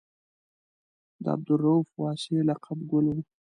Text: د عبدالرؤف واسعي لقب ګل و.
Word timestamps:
د 1.23 1.25
عبدالرؤف 1.35 1.87
واسعي 2.01 2.39
لقب 2.49 2.79
ګل 2.89 3.05
و. 3.15 3.17